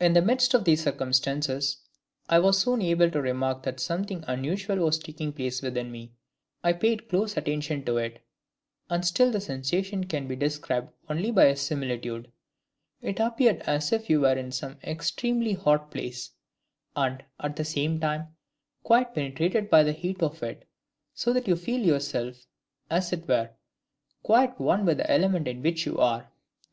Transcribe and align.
"In 0.00 0.14
the 0.14 0.22
midst 0.22 0.54
of 0.54 0.64
these 0.64 0.82
circumstances, 0.82 1.76
I 2.28 2.40
was 2.40 2.58
soon 2.58 2.82
able 2.82 3.08
to 3.12 3.20
remark 3.22 3.62
that 3.62 3.78
something 3.78 4.24
unusual 4.26 4.78
was 4.78 4.98
taking 4.98 5.32
place 5.32 5.62
within 5.62 5.92
me. 5.92 6.10
I 6.64 6.72
paid 6.72 7.08
close 7.08 7.36
attention 7.36 7.84
to 7.84 7.98
it, 7.98 8.26
and 8.88 9.06
still 9.06 9.30
the 9.30 9.40
sensation 9.40 10.02
can 10.02 10.26
be 10.26 10.34
described 10.34 10.90
only 11.08 11.30
by 11.30 11.54
similitude. 11.54 12.32
It 13.02 13.20
appeared 13.20 13.60
as 13.68 13.92
if 13.92 14.10
you 14.10 14.20
were 14.22 14.36
in 14.36 14.50
some 14.50 14.78
extremely 14.82 15.52
hot 15.52 15.92
place, 15.92 16.32
and, 16.96 17.22
at 17.38 17.54
the 17.54 17.64
same 17.64 18.00
time, 18.00 18.34
quite 18.82 19.14
penetrated 19.14 19.70
by 19.70 19.84
the 19.84 19.92
heat 19.92 20.24
of 20.24 20.42
it, 20.42 20.66
so 21.14 21.32
that 21.34 21.46
you 21.46 21.54
feel 21.54 21.80
yourself, 21.86 22.46
as 22.90 23.12
it 23.12 23.28
were, 23.28 23.50
quite 24.24 24.58
one 24.60 24.84
with 24.84 24.96
the 24.96 25.08
element 25.08 25.46
in 25.46 25.62
which 25.62 25.86
you 25.86 25.98
are. 26.00 26.32